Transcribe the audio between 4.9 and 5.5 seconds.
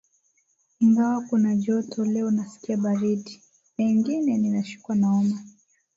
na homa.